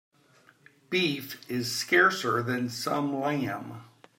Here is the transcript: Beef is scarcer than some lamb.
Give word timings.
Beef 0.89 1.47
is 1.47 1.71
scarcer 1.75 2.41
than 2.41 2.69
some 2.71 3.19
lamb. 3.21 3.83